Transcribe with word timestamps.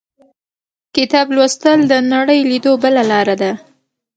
•کتاب 0.95 1.27
لوستل، 1.35 1.79
د 1.91 1.93
نړۍ 2.13 2.39
لیدو 2.49 2.71
بله 2.83 3.01
لاره 3.11 3.35
ده. 3.41 3.51